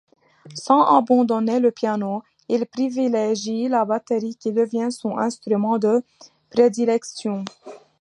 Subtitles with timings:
[0.55, 6.03] Sans abandonner le piano, il privilégie la batterie qui devient son instrument de
[6.49, 7.45] prédilection.